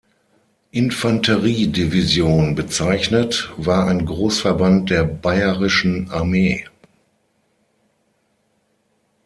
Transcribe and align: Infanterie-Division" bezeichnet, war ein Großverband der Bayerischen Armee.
Infanterie-Division" 0.71 2.55
bezeichnet, 2.55 3.53
war 3.57 3.85
ein 3.85 4.03
Großverband 4.07 4.89
der 4.89 5.03
Bayerischen 5.03 6.09
Armee. 6.09 6.65